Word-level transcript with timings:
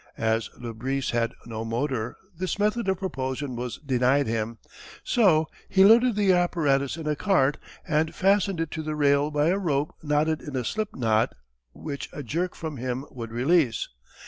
As 0.17 0.49
Le 0.57 0.73
Bris 0.73 1.11
had 1.11 1.35
no 1.45 1.63
motor 1.63 2.17
this 2.35 2.57
method 2.57 2.89
of 2.89 2.97
propulsion 2.97 3.55
was 3.55 3.77
denied 3.85 4.25
him, 4.25 4.57
so 5.03 5.45
he 5.69 5.83
loaded 5.83 6.15
the 6.15 6.33
apparatus 6.33 6.97
in 6.97 7.05
a 7.05 7.15
cart, 7.15 7.59
and 7.87 8.15
fastened 8.15 8.59
it 8.59 8.71
to 8.71 8.81
the 8.81 8.95
rail 8.95 9.29
by 9.29 9.49
a 9.49 9.59
rope 9.59 9.93
knotted 10.01 10.41
in 10.41 10.55
a 10.55 10.65
slip 10.65 10.95
knot 10.95 11.35
which 11.71 12.09
a 12.13 12.23
jerk 12.23 12.55
from 12.55 12.77
him 12.77 13.05
would 13.11 13.31
release. 13.31 13.89